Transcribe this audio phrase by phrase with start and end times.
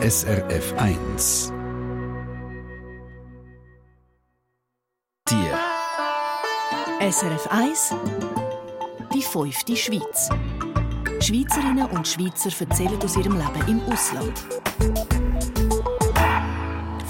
[0.00, 1.52] SRF 1.
[5.24, 5.58] Tier.
[7.00, 7.94] SRF 1
[9.12, 10.28] Die fünfte Schweiz.
[11.20, 15.27] Schweizerinnen und Schweizer erzählen aus ihrem Leben im Ausland.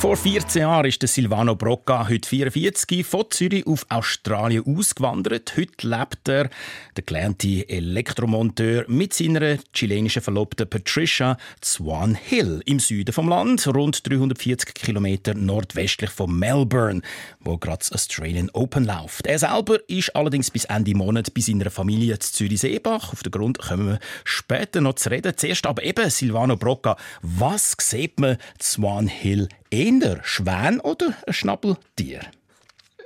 [0.01, 5.55] Vor 14 Jahren ist der Silvano Brocca, heute 44, von Zürich auf Australien ausgewandert.
[5.57, 6.51] Heute lebt er,
[6.97, 14.09] der gelernte Elektromonteur, mit seiner chilenischen Verlobten Patricia Swan Hill im Süden vom Land, rund
[14.09, 17.03] 340 Kilometer nordwestlich von Melbourne,
[17.41, 19.27] wo gerade das Australian Open läuft.
[19.27, 23.13] Er selber ist allerdings bis Ende Monat bei seiner Familie zu Zürich-Seebach.
[23.13, 25.33] Auf den Grund kommen wir später noch zu reden.
[25.37, 26.97] Zuerst aber eben Silvano Brocca.
[27.23, 32.21] Was sieht man Swan Hill eher Schwän oder ein Schnabeltier?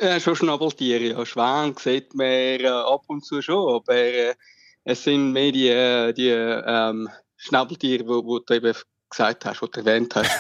[0.01, 1.19] Ja, schon Schnabeltiere.
[1.19, 1.27] Ja.
[1.27, 4.35] Schwäne sieht man äh, ab und zu schon, aber äh,
[4.85, 8.75] es sind mehr die, äh, die ähm, Schnabeltiere, die du eben
[9.11, 10.31] gesagt hast, oder erwähnt hast.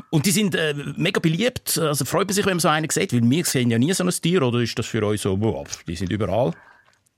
[0.10, 1.78] und die sind äh, mega beliebt.
[1.78, 4.04] Also freut man sich, wenn man so einen sieht, weil wir sehen ja nie so
[4.04, 6.52] ein Tier, oder ist das für euch so, wow, die sind überall?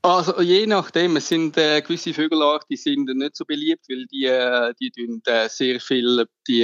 [0.03, 4.25] Also je nachdem, es sind äh, gewisse Vögelarten, die sind nicht so beliebt, weil die,
[4.25, 6.63] äh, die tun, äh, sehr viel die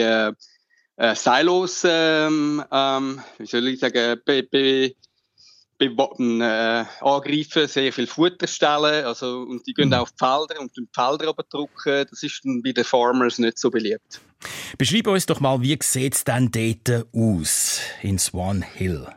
[0.98, 4.96] äh, äh, Silos, ähm, ähm, wie soll ich sagen, be, be,
[5.78, 9.96] be, äh, angreifen, sehr viel Futter stellen, also, und die gehen mhm.
[9.96, 12.08] auf die Felder und die Felder drücken.
[12.10, 14.20] Das ist dann bei den Farmers nicht so beliebt.
[14.78, 19.08] Beschreib uns doch mal, wie sieht es denn dort aus, in Swan Hill?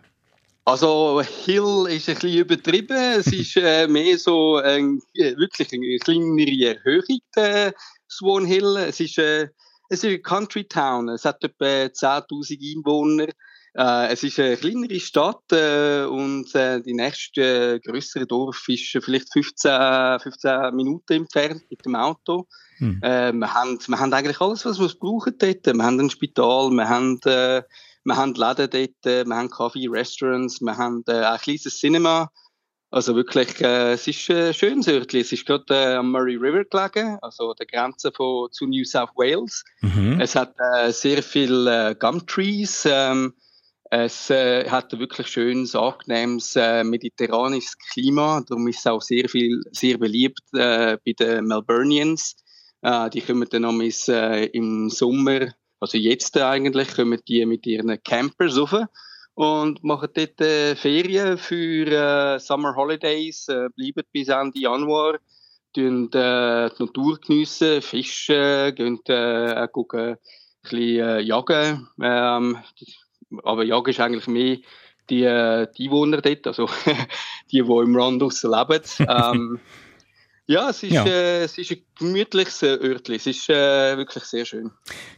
[0.67, 2.97] Also Hill ist ein bisschen übertrieben.
[2.97, 7.75] Es ist äh, mehr so ein, äh, wirklich eine kleinere Erhöhung, der
[8.09, 8.77] Swan Hill.
[8.77, 9.49] Es ist äh,
[9.91, 11.09] es ist eine Country Town.
[11.09, 13.27] Es hat etwa 10.000 Einwohner.
[13.75, 18.97] Äh, es ist eine kleinere Stadt äh, und äh, die nächste äh, größere Dorf ist
[19.01, 22.47] vielleicht 15, 15 Minuten entfernt mit dem Auto.
[22.79, 23.01] Hm.
[23.03, 25.67] Äh, wir, haben, wir haben eigentlich alles, was wir brauchen dort.
[25.67, 27.63] Wir haben ein Spital, wir haben, äh,
[28.05, 32.31] wir haben Läden dort, äh, wir haben Kaffee, Restaurants, wir haben ein kleines Cinema.
[32.93, 35.21] Also wirklich, äh, es ist ein schönes Örtchen.
[35.21, 39.11] Es ist gerade äh, am Murray River gelegen, also der Grenze von, zu New South
[39.15, 39.65] Wales.
[39.81, 40.21] Mhm.
[40.21, 42.87] Es hat äh, sehr viele äh, Gumtrees.
[42.91, 43.35] Ähm,
[43.93, 48.43] es äh, hat ein wirklich schönes, angenehmes, äh, mediterranes Klima.
[48.49, 52.37] Darum ist es auch sehr viel, sehr beliebt äh, bei den Melburnians.
[52.83, 58.59] Äh, die kommen dann äh, im Sommer, also jetzt eigentlich, kommen die mit ihren Campers
[58.59, 58.87] rauf
[59.35, 65.19] und machen dort äh, Ferien für äh, Summer Holidays, äh, bleiben bis Ende Januar,
[65.75, 70.19] tun äh, die Natur geniessen, fischen, gehen äh, gucken, ein
[70.63, 71.89] bisschen äh, jagen.
[72.03, 72.59] Ähm,
[73.45, 74.59] aber jagen ist eigentlich mehr
[75.09, 76.97] die, äh, die Einwohner dort, also die,
[77.51, 78.83] die im Rand leben.
[79.09, 79.61] Ähm,
[80.51, 81.07] ja, es ist, ja.
[81.07, 83.15] Äh, es ist ein gemütliches äh, Örtchen.
[83.15, 84.73] Es ist äh, wirklich sehr schön.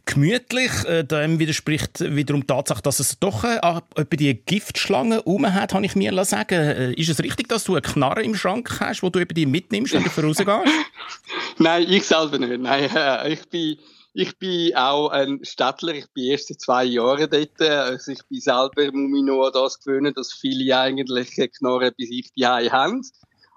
[0.05, 5.51] Gemütlich, äh, dem widerspricht wiederum die Tatsache, dass es doch äh, etwa die Giftschlange rum
[5.51, 6.59] hat, habe ich mir sagen.
[6.59, 9.47] Äh, ist es richtig, dass du eine Knarre im Schrank hast, wo du eben die
[9.47, 10.47] mitnimmst, wenn du vorausgehst?
[11.57, 12.61] Nein, ich selber nicht.
[12.61, 13.79] Nein, äh, ich bin
[14.13, 17.59] ich bin auch ein Städtler, ich bin erst seit zwei Jahren dort.
[17.59, 22.05] Also ich bin selber, muss mich nur an das gewöhnen, dass viele eigentlich Knarren bei
[22.05, 23.01] sich die haben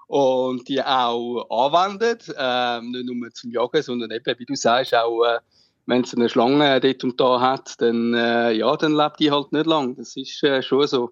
[0.07, 5.23] und die auch anwendet, ähm, nicht nur zum Jagen, sondern eben, wie du sagst, auch
[5.23, 5.39] äh,
[5.85, 9.51] wenn es eine Schlange dort und da hat, dann, äh, ja, dann lebt die halt
[9.51, 9.95] nicht lang.
[9.95, 11.11] Das ist äh, schon so.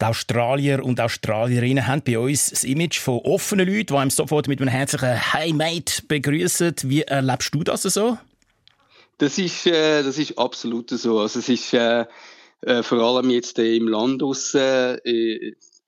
[0.00, 4.48] Die Australier und Australierinnen haben bei uns das Image von offenen Leuten, die einem sofort
[4.48, 6.74] mit einem herzlichen Hey Mate begrüßen.
[6.84, 8.18] Wie erlebst du das so?
[9.18, 11.20] Das ist, äh, das ist absolut so.
[11.20, 12.06] Also es ist äh,
[12.62, 14.96] äh, vor allem jetzt im Land aus, äh,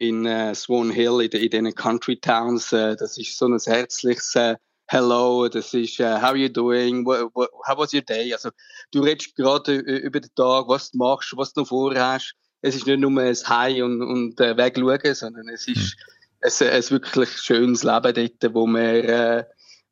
[0.03, 2.73] in uh, Swan Hill, in, in den Country Towns.
[2.73, 4.57] Uh, das ist so ein herzliches uh,
[4.89, 7.07] Hello, das ist uh, How are you doing?
[7.07, 8.33] What, what, how was your day?
[8.33, 8.51] Also
[8.91, 12.35] du redest gerade über den Tag, was du machst, was du noch vorhast.
[12.63, 15.97] Es ist nicht nur ein Hi und, und äh, wegschauen, sondern es ist
[16.41, 16.67] mhm.
[16.67, 19.45] ein, ein wirklich schönes Leben dort, wo man, äh,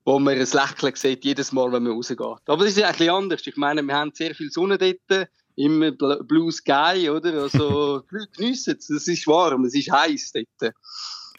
[0.04, 2.20] wo man ein Lächeln sieht, jedes Mal, wenn man rausgeht.
[2.20, 3.46] Aber das ist ein bisschen anders.
[3.46, 5.28] Ich meine, wir haben sehr viel Sonne dort
[5.60, 7.42] immer Blue Sky, oder?
[7.42, 8.02] Also,
[8.36, 8.90] geniessen es.
[8.90, 10.74] Es ist warm, es ist heiß dort.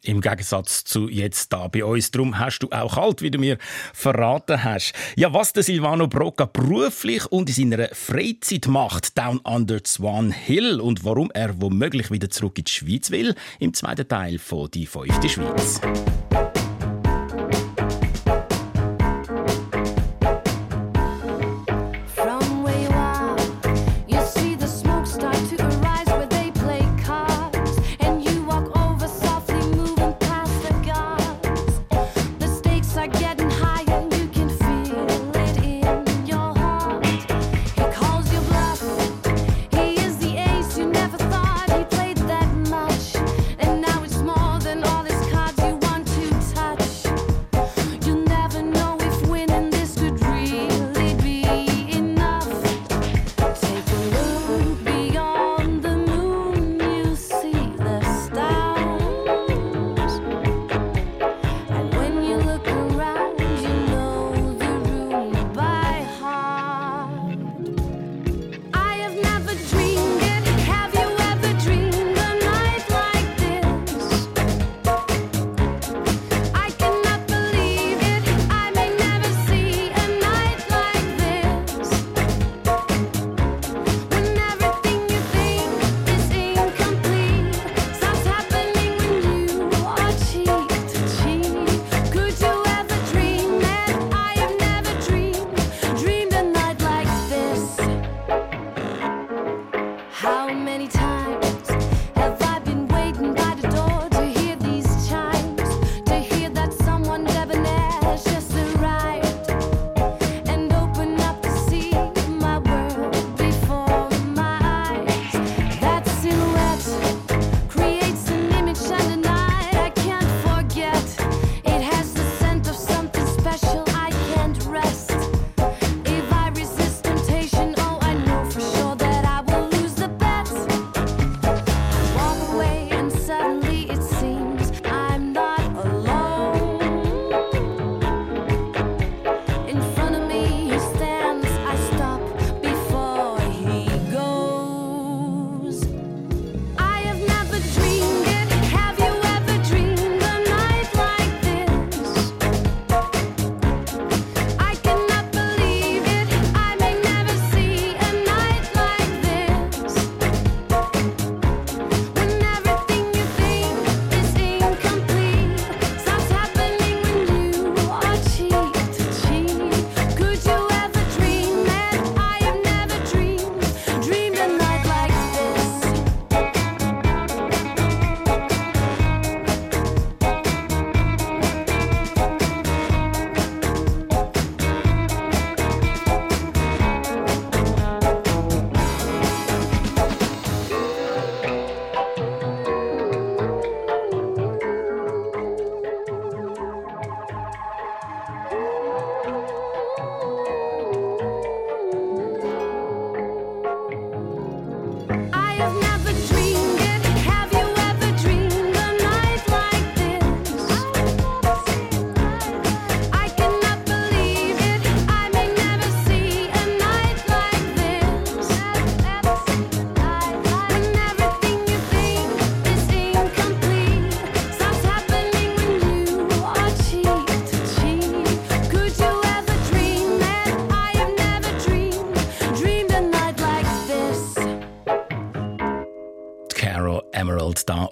[0.04, 2.10] Im Gegensatz zu jetzt da bei uns.
[2.10, 3.58] Darum hast du auch kalt, wie du mir
[3.94, 4.94] verraten hast.
[5.16, 10.80] Ja, was der Silvano Broca beruflich und in seiner Freizeit macht, down under Swan Hill
[10.80, 14.88] und warum er womöglich wieder zurück in die Schweiz will, im zweiten Teil von «Die
[14.88, 15.80] fünfte Schweiz».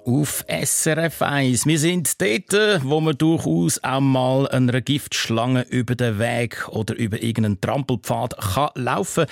[0.04, 1.66] Auf SRF 1.
[1.66, 7.22] Wir sind dort, wo man durchaus auch mal einer Giftschlange über den Weg oder über
[7.22, 9.26] irgendeinen Trampelpfad kann laufen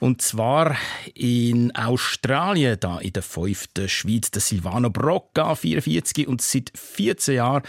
[0.00, 0.76] Und zwar
[1.14, 7.62] in Australien, da in der fünften Schweiz, der Silvano Brocca, 44 und seit 14 Jahren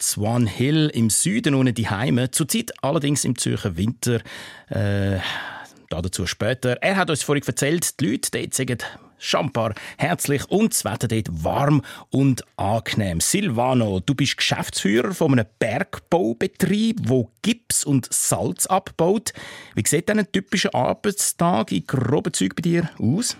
[0.00, 2.30] Swan Hill im Süden ohne die Heime.
[2.30, 4.20] Zurzeit allerdings im Zürcher Winter.
[4.68, 5.18] Äh,
[5.88, 6.82] dazu später.
[6.82, 8.78] Er hat uns vorhin erzählt, die Leute dort sagen
[9.18, 13.20] Champar herzlich und das Wetter dort warm und angenehm.
[13.20, 19.32] Silvano, du bist Geschäftsführer von einem Bergbaubetrieb, wo Gips und Salz abbaut.
[19.74, 23.36] Wie sieht denn ein typischer Arbeitstag in groben Zügen bei dir aus?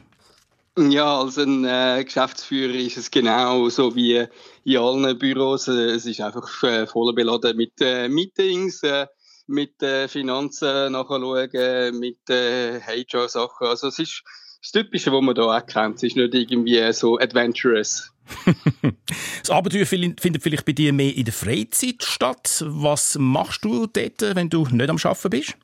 [0.79, 4.25] Ja, als ein äh, Geschäftsführer ist es genau so wie
[4.65, 5.67] in allen Büros.
[5.67, 9.07] Es ist einfach äh, voll beladen mit äh, Meetings, äh,
[9.49, 13.67] mit äh, Finanzen nachschauen, mit äh, HR-Sachen.
[13.67, 14.23] Also es ist
[14.61, 15.97] das Typische, was man hier auch kennt.
[15.97, 18.11] Es ist nicht irgendwie so adventurous.
[19.41, 22.65] das Abenteuer findet vielleicht bei dir mehr in der Freizeit statt.
[22.67, 25.55] Was machst du dort, wenn du nicht am Arbeiten bist?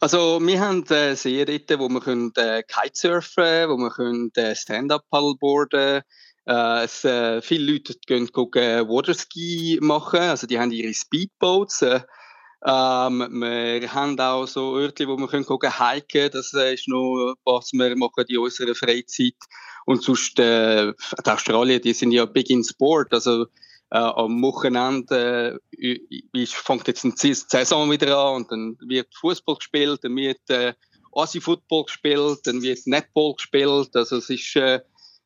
[0.00, 4.56] Also wir haben äh, Seen dort, wo wir können, äh, Kitesurfen wo wir können, äh,
[4.56, 6.02] Stand-up-Paddleboarden
[6.44, 11.82] äh, es, äh, viele Leute gehen gucken, Waterski machen, also die haben ihre Speedboats.
[11.82, 12.00] Äh,
[12.64, 16.30] ähm, wir haben auch so Orte, wo wir können gucken, hiken.
[16.30, 19.34] Das ist noch was wir machen in unserer Freizeit.
[19.84, 23.12] Und sonst, äh, die Australier, die sind ja big in Sport.
[23.12, 23.46] Also,
[23.92, 30.00] äh, am Wochenende äh, fängt jetzt die Saison wieder an und dann wird Fußball gespielt,
[30.02, 30.72] dann wird äh,
[31.12, 33.90] Asi-Football gespielt, dann wird Netball gespielt.
[33.94, 34.80] Also es ist äh,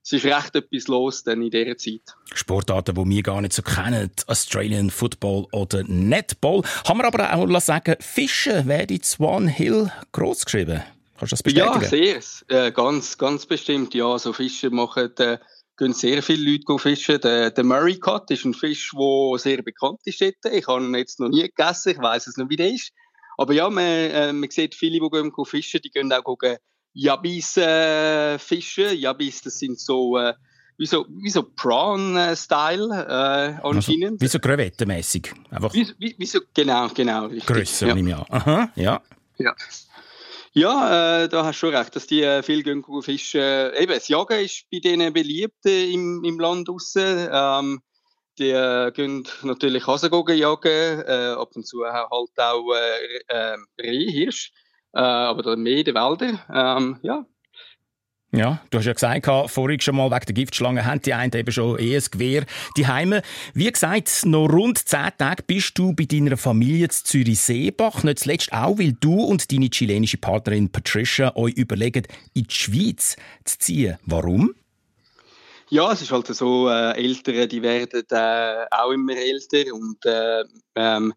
[0.06, 2.14] es ist recht etwas los dann in dieser Zeit.
[2.32, 6.62] Sportarten, die wir gar nicht so kennen, Australian Football oder Netball.
[6.86, 10.84] Haben wir aber auch sagen, Fischen werden in Swan Hill groß geschrieben.
[11.18, 11.82] Kannst du das bestätigen?
[11.82, 12.66] Ja, sehr.
[12.66, 13.94] Äh, ganz, ganz bestimmt.
[13.94, 15.38] Ja, so Fische machen, äh,
[15.76, 17.20] gehen sehr viele Leute fischen.
[17.20, 20.20] Der, der Murray Cut ist ein Fisch, der sehr bekannt ist.
[20.20, 20.36] Dort.
[20.52, 22.92] Ich habe ihn jetzt noch nie gegessen, ich weiß es nicht, wie der ist.
[23.38, 26.58] Aber ja, man, äh, man sieht viele, die gehen fischen, die gehen auch gucken,
[26.96, 28.86] Yabis-Fische.
[28.86, 30.32] Äh, Yabis, das sind so, äh,
[30.78, 34.12] wie so, wie so Prawn-Style äh, also, anscheinend.
[34.12, 35.32] Also, wie so Krevettenmäßig.
[35.50, 35.74] Einfach.
[35.74, 37.26] Wie, wie, wie, so, genau, genau.
[37.26, 37.46] Richtig.
[37.46, 37.94] Grösser, ja.
[37.94, 38.24] nehme ich an.
[38.30, 39.02] Aha, ja.
[39.38, 39.54] Ja.
[40.52, 43.74] Ja, äh, da hast du schon recht, dass die äh, viel gehen fischen.
[43.74, 47.28] Eben, das Jagen ist bei denen beliebt äh, im, im Land draussen.
[47.30, 47.82] Ähm,
[48.38, 54.50] die äh, gehen natürlich Hasengogen jagen, äh, ab und zu halt auch äh, äh, Rehhirsch
[54.96, 56.40] äh, aber dann mehr in den Wäldern.
[56.52, 57.24] Ähm, ja.
[58.32, 61.52] Ja, du hast ja gesagt, vorhin schon mal wegen der Giftschlange haben die einen eben
[61.52, 62.44] schon eh ein Gewehr
[62.76, 63.22] die Heime.
[63.54, 68.02] Wie gesagt, noch rund zehn Tage bist du bei deiner Familie zu Zürich-Seebach.
[68.02, 73.16] Nicht zuletzt auch, weil du und deine chilenische Partnerin Patricia euch überlegen, in die Schweiz
[73.44, 73.96] zu ziehen.
[74.04, 74.54] Warum?
[75.70, 80.44] Ja, es ist halt so, äh, Eltern, die werden äh, auch immer älter und äh,
[80.74, 81.14] ähm,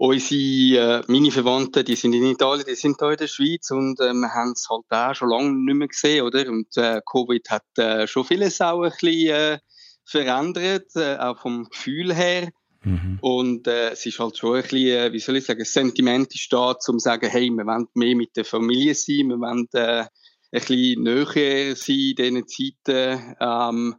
[0.00, 4.00] unsere, äh, meine Verwandten, die sind in Italien, die sind hier in der Schweiz und
[4.00, 6.48] äh, wir haben es halt auch schon lange nicht mehr gesehen, oder?
[6.48, 9.58] Und äh, Covid hat äh, schon vieles auch ein bisschen äh,
[10.06, 12.48] verändert, äh, auch vom Gefühl her.
[12.82, 13.18] Mhm.
[13.20, 16.50] Und äh, es ist halt schon ein bisschen, äh, wie soll ich sagen, Sentiment ist
[16.50, 20.04] da, um zu sagen, hey, wir wollen mehr mit der Familie sein, wir wollen äh,
[20.04, 20.08] ein
[20.50, 23.36] bisschen näher sein in diesen Zeiten.
[23.38, 23.96] Ähm,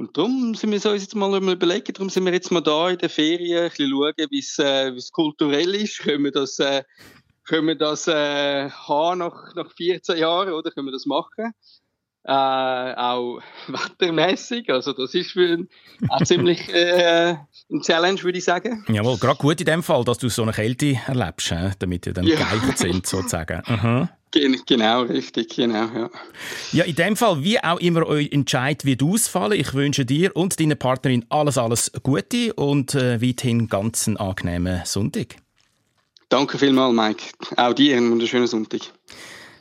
[0.00, 2.96] und darum sind wir uns jetzt mal überlegen, darum sind wir jetzt mal da in
[2.96, 5.98] den Ferien, ein bisschen schauen, wie es, äh, kulturell ist.
[5.98, 6.84] Können wir das, äh,
[7.44, 11.52] können wir das äh, haben nach, nach 14 Jahren, oder können wir das machen?
[12.22, 15.68] Äh, auch wettermäßig, also das ist für ein,
[16.08, 17.36] auch ziemlich äh,
[17.70, 18.84] ein Challenge, würde ich sagen.
[18.88, 22.26] Jawohl, gerade gut in dem Fall, dass du so eine Kälte erlebst, damit ihr dann
[22.26, 22.36] ja.
[22.36, 23.62] geeignet sind, sozusagen.
[23.66, 24.08] Mhm.
[24.32, 26.10] Genau, richtig, genau, ja.
[26.72, 30.60] Ja, in dem Fall, wie auch immer euer Entscheid wird ausfallen, ich wünsche dir und
[30.60, 35.36] deiner Partnerin alles, alles Gute und äh, weiterhin ganz einen angenehmen Sonntag.
[36.28, 37.24] Danke vielmals, Mike.
[37.56, 38.82] Auch dir einen wunderschönen Sonntag.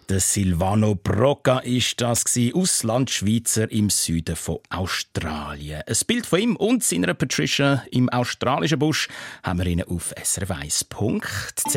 [0.10, 2.24] Der Silvano Brocca ist das
[2.56, 5.84] aus Landschweizer im Süden von Australien.
[5.86, 9.08] Ein Bild von ihm und seiner Patricia im australischen Busch
[9.44, 11.76] haben wir Ihnen auf srweiss.ch.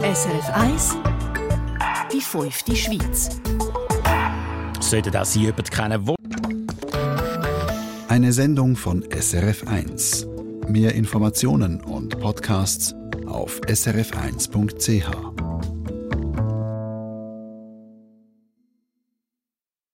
[0.00, 0.96] SRF 1
[2.10, 3.38] Die fünfte Schweiz
[4.80, 6.14] Sollten auch Sie jemanden kennen, wo
[8.08, 10.26] Eine Sendung von SRF 1.
[10.68, 12.94] Mehr Informationen und Podcasts
[13.26, 15.33] auf srf1.ch.